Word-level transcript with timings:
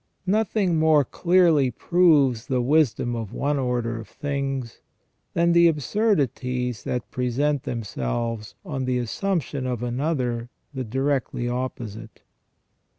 Nothing 0.25 0.79
more 0.79 1.05
clearly 1.05 1.69
proves 1.69 2.47
the 2.47 2.59
wisdom 2.59 3.15
of 3.15 3.33
one 3.33 3.59
order 3.59 3.99
of 3.99 4.07
things 4.07 4.81
than 5.35 5.51
the 5.51 5.67
absurdities 5.67 6.83
that 6.85 7.11
present 7.11 7.65
themselves 7.65 8.55
on 8.65 8.85
the 8.85 8.97
assumption 8.97 9.67
of 9.67 9.83
another 9.83 10.49
the 10.73 10.83
directly 10.83 11.47
opposite. 11.47 12.21